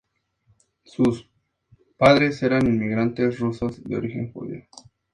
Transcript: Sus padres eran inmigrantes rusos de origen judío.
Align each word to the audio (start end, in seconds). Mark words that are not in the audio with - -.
Sus 0.83 1.29
padres 1.95 2.41
eran 2.41 2.65
inmigrantes 2.65 3.37
rusos 3.39 3.83
de 3.83 3.97
origen 3.97 4.33
judío. 4.33 4.63